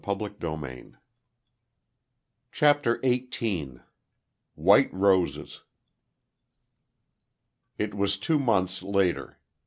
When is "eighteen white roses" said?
3.03-5.61